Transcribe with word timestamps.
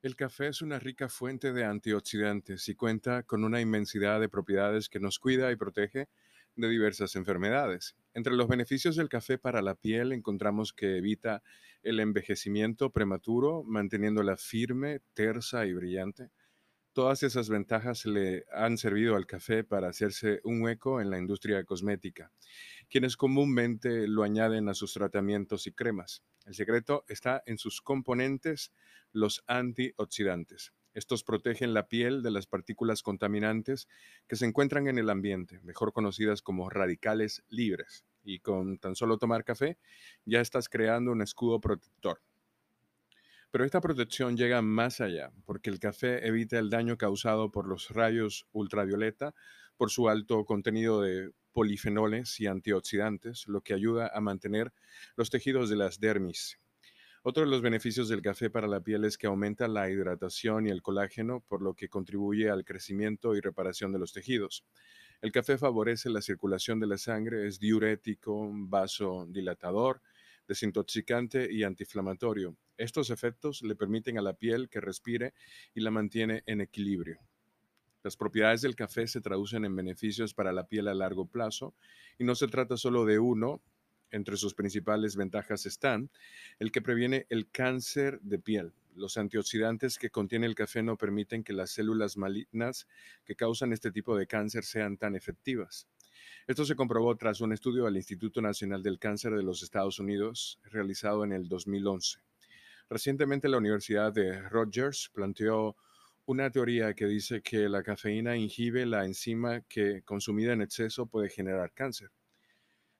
El 0.00 0.14
café 0.14 0.46
es 0.46 0.62
una 0.62 0.78
rica 0.78 1.08
fuente 1.08 1.52
de 1.52 1.64
antioxidantes 1.64 2.68
y 2.68 2.76
cuenta 2.76 3.24
con 3.24 3.42
una 3.42 3.60
inmensidad 3.60 4.20
de 4.20 4.28
propiedades 4.28 4.88
que 4.88 5.00
nos 5.00 5.18
cuida 5.18 5.50
y 5.50 5.56
protege 5.56 6.08
de 6.54 6.68
diversas 6.68 7.16
enfermedades. 7.16 7.96
Entre 8.14 8.34
los 8.34 8.46
beneficios 8.46 8.94
del 8.94 9.08
café 9.08 9.38
para 9.38 9.60
la 9.60 9.74
piel 9.74 10.12
encontramos 10.12 10.72
que 10.72 10.98
evita 10.98 11.42
el 11.82 11.98
envejecimiento 11.98 12.90
prematuro, 12.90 13.64
manteniéndola 13.64 14.36
firme, 14.36 15.00
tersa 15.14 15.66
y 15.66 15.72
brillante. 15.72 16.30
Todas 16.98 17.22
esas 17.22 17.48
ventajas 17.48 18.06
le 18.06 18.44
han 18.52 18.76
servido 18.76 19.14
al 19.14 19.24
café 19.24 19.62
para 19.62 19.88
hacerse 19.88 20.40
un 20.42 20.62
hueco 20.62 21.00
en 21.00 21.10
la 21.10 21.18
industria 21.18 21.62
cosmética, 21.62 22.32
quienes 22.90 23.16
comúnmente 23.16 24.08
lo 24.08 24.24
añaden 24.24 24.68
a 24.68 24.74
sus 24.74 24.94
tratamientos 24.94 25.68
y 25.68 25.72
cremas. 25.72 26.24
El 26.44 26.54
secreto 26.56 27.04
está 27.06 27.40
en 27.46 27.56
sus 27.56 27.82
componentes, 27.82 28.72
los 29.12 29.44
antioxidantes. 29.46 30.72
Estos 30.92 31.22
protegen 31.22 31.72
la 31.72 31.86
piel 31.86 32.20
de 32.20 32.32
las 32.32 32.48
partículas 32.48 33.04
contaminantes 33.04 33.86
que 34.26 34.34
se 34.34 34.46
encuentran 34.46 34.88
en 34.88 34.98
el 34.98 35.08
ambiente, 35.08 35.60
mejor 35.60 35.92
conocidas 35.92 36.42
como 36.42 36.68
radicales 36.68 37.44
libres. 37.46 38.04
Y 38.24 38.40
con 38.40 38.76
tan 38.78 38.96
solo 38.96 39.18
tomar 39.18 39.44
café, 39.44 39.78
ya 40.24 40.40
estás 40.40 40.68
creando 40.68 41.12
un 41.12 41.22
escudo 41.22 41.60
protector. 41.60 42.20
Pero 43.50 43.64
esta 43.64 43.80
protección 43.80 44.36
llega 44.36 44.60
más 44.60 45.00
allá, 45.00 45.30
porque 45.46 45.70
el 45.70 45.78
café 45.78 46.26
evita 46.26 46.58
el 46.58 46.68
daño 46.68 46.98
causado 46.98 47.50
por 47.50 47.66
los 47.66 47.90
rayos 47.90 48.46
ultravioleta 48.52 49.34
por 49.76 49.90
su 49.90 50.08
alto 50.08 50.44
contenido 50.44 51.00
de 51.00 51.30
polifenoles 51.52 52.38
y 52.40 52.46
antioxidantes, 52.46 53.48
lo 53.48 53.62
que 53.62 53.74
ayuda 53.74 54.10
a 54.12 54.20
mantener 54.20 54.72
los 55.16 55.30
tejidos 55.30 55.70
de 55.70 55.76
las 55.76 55.98
dermis. 55.98 56.58
Otro 57.22 57.42
de 57.44 57.50
los 57.50 57.62
beneficios 57.62 58.08
del 58.08 58.22
café 58.22 58.48
para 58.48 58.68
la 58.68 58.80
piel 58.80 59.04
es 59.04 59.18
que 59.18 59.26
aumenta 59.26 59.66
la 59.66 59.90
hidratación 59.90 60.66
y 60.66 60.70
el 60.70 60.82
colágeno, 60.82 61.40
por 61.40 61.62
lo 61.62 61.74
que 61.74 61.88
contribuye 61.88 62.48
al 62.48 62.64
crecimiento 62.64 63.34
y 63.34 63.40
reparación 63.40 63.92
de 63.92 63.98
los 63.98 64.12
tejidos. 64.12 64.64
El 65.20 65.32
café 65.32 65.58
favorece 65.58 66.10
la 66.10 66.22
circulación 66.22 66.78
de 66.78 66.86
la 66.86 66.96
sangre, 66.96 67.46
es 67.48 67.58
diurético, 67.58 68.50
vasodilatador, 68.52 70.00
desintoxicante 70.48 71.52
y 71.52 71.62
antiinflamatorio. 71.62 72.56
Estos 72.76 73.10
efectos 73.10 73.62
le 73.62 73.76
permiten 73.76 74.18
a 74.18 74.22
la 74.22 74.32
piel 74.32 74.68
que 74.68 74.80
respire 74.80 75.34
y 75.74 75.80
la 75.80 75.90
mantiene 75.90 76.42
en 76.46 76.62
equilibrio. 76.62 77.20
Las 78.02 78.16
propiedades 78.16 78.62
del 78.62 78.74
café 78.74 79.06
se 79.06 79.20
traducen 79.20 79.64
en 79.64 79.76
beneficios 79.76 80.32
para 80.32 80.52
la 80.52 80.66
piel 80.66 80.88
a 80.88 80.94
largo 80.94 81.26
plazo 81.26 81.74
y 82.18 82.24
no 82.24 82.34
se 82.34 82.48
trata 82.48 82.76
solo 82.76 83.04
de 83.04 83.18
uno. 83.18 83.60
Entre 84.10 84.38
sus 84.38 84.54
principales 84.54 85.16
ventajas 85.16 85.66
están 85.66 86.10
el 86.58 86.72
que 86.72 86.80
previene 86.80 87.26
el 87.28 87.50
cáncer 87.50 88.20
de 88.22 88.38
piel. 88.38 88.72
Los 88.94 89.18
antioxidantes 89.18 89.98
que 89.98 90.10
contiene 90.10 90.46
el 90.46 90.54
café 90.54 90.82
no 90.82 90.96
permiten 90.96 91.44
que 91.44 91.52
las 91.52 91.70
células 91.70 92.16
malignas 92.16 92.88
que 93.24 93.36
causan 93.36 93.72
este 93.72 93.92
tipo 93.92 94.16
de 94.16 94.26
cáncer 94.26 94.64
sean 94.64 94.96
tan 94.96 95.14
efectivas. 95.14 95.86
Esto 96.46 96.64
se 96.64 96.76
comprobó 96.76 97.16
tras 97.16 97.40
un 97.40 97.52
estudio 97.52 97.84
del 97.84 97.96
Instituto 97.96 98.40
Nacional 98.40 98.82
del 98.82 98.98
Cáncer 98.98 99.34
de 99.34 99.42
los 99.42 99.62
Estados 99.62 99.98
Unidos 99.98 100.58
realizado 100.64 101.24
en 101.24 101.32
el 101.32 101.48
2011. 101.48 102.20
Recientemente 102.90 103.48
la 103.48 103.58
Universidad 103.58 104.12
de 104.12 104.40
Rogers 104.48 105.10
planteó 105.12 105.76
una 106.24 106.50
teoría 106.50 106.94
que 106.94 107.06
dice 107.06 107.42
que 107.42 107.68
la 107.68 107.82
cafeína 107.82 108.36
inhibe 108.36 108.84
la 108.86 109.04
enzima 109.04 109.62
que 109.62 110.02
consumida 110.02 110.52
en 110.52 110.62
exceso 110.62 111.06
puede 111.06 111.28
generar 111.28 111.72
cáncer. 111.72 112.10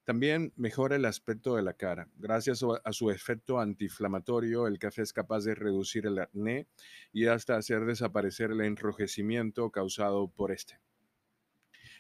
También 0.05 0.55
mejora 0.56 0.97
el 0.97 1.05
aspecto 1.05 1.56
de 1.56 1.62
la 1.62 1.75
cara. 1.75 2.08
Gracias 2.16 2.64
a 2.82 2.92
su 2.94 3.10
efecto 3.10 3.60
antiinflamatorio, 3.60 4.66
el 4.66 4.78
café 4.78 5.03
es 5.03 5.12
capaz 5.12 5.44
de 5.44 5.55
reducir 5.55 6.06
el 6.06 6.19
acné 6.19 6.66
y 7.12 7.27
hasta 7.27 7.56
hacer 7.56 7.84
desaparecer 7.84 8.50
el 8.50 8.62
enrojecimiento 8.62 9.70
causado 9.70 10.28
por 10.28 10.50
este. 10.50 10.80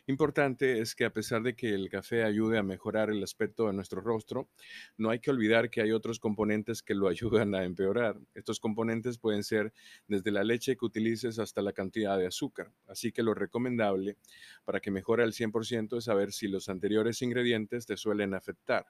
Importante 0.08 0.80
es 0.80 0.94
que 0.94 1.04
a 1.04 1.12
pesar 1.12 1.42
de 1.42 1.54
que 1.54 1.74
el 1.74 1.90
café 1.90 2.24
ayude 2.24 2.56
a 2.56 2.62
mejorar 2.62 3.10
el 3.10 3.22
aspecto 3.22 3.66
de 3.66 3.74
nuestro 3.74 4.00
rostro, 4.00 4.48
no 4.96 5.10
hay 5.10 5.20
que 5.20 5.30
olvidar 5.30 5.68
que 5.68 5.82
hay 5.82 5.92
otros 5.92 6.18
componentes 6.18 6.82
que 6.82 6.94
lo 6.94 7.08
ayudan 7.44 7.54
a 7.54 7.64
empeorar. 7.64 8.18
Estos 8.34 8.58
componentes 8.58 9.18
pueden 9.18 9.44
ser 9.44 9.70
desde 10.06 10.30
la 10.30 10.44
leche 10.44 10.78
que 10.78 10.86
utilices 10.86 11.38
hasta 11.38 11.60
la 11.60 11.74
cantidad 11.74 12.16
de 12.16 12.26
azúcar. 12.26 12.72
Así 12.86 13.12
que 13.12 13.22
lo 13.22 13.34
recomendable 13.34 14.16
para 14.64 14.80
que 14.80 14.90
mejore 14.90 15.24
al 15.24 15.34
100% 15.34 15.98
es 15.98 16.04
saber 16.04 16.32
si 16.32 16.48
los 16.48 16.70
anteriores 16.70 17.20
ingredientes 17.20 17.84
te 17.84 17.98
suelen 17.98 18.32
afectar. 18.32 18.86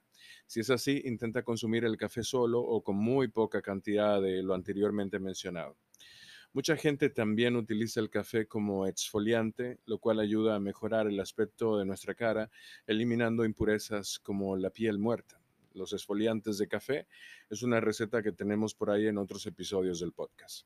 Si 0.47 0.61
es 0.61 0.69
así, 0.69 1.01
intenta 1.03 1.43
consumir 1.43 1.83
el 1.83 1.97
café 1.97 2.23
solo 2.23 2.61
o 2.61 2.81
con 2.81 2.95
muy 2.95 3.27
poca 3.27 3.61
cantidad 3.61 4.21
de 4.21 4.41
lo 4.41 4.53
anteriormente 4.53 5.19
mencionado. 5.19 5.75
Mucha 6.51 6.75
gente 6.75 7.11
también 7.11 7.55
utiliza 7.55 7.99
el 7.99 8.09
café 8.09 8.47
como 8.47 8.87
exfoliante, 8.87 9.79
lo 9.85 9.99
cual 9.99 10.19
ayuda 10.19 10.55
a 10.55 10.59
mejorar 10.59 11.05
el 11.05 11.19
aspecto 11.19 11.77
de 11.77 11.85
nuestra 11.85 12.15
cara, 12.15 12.49
eliminando 12.87 13.45
impurezas 13.45 14.17
como 14.17 14.57
la 14.57 14.71
piel 14.71 14.97
muerta. 14.97 15.39
Los 15.73 15.93
exfoliantes 15.93 16.57
de 16.57 16.67
café 16.67 17.07
es 17.51 17.61
una 17.61 17.79
receta 17.79 18.23
que 18.23 18.31
tenemos 18.31 18.73
por 18.73 18.89
ahí 18.89 19.05
en 19.05 19.19
otros 19.19 19.45
episodios 19.45 19.99
del 19.99 20.11
podcast. 20.11 20.65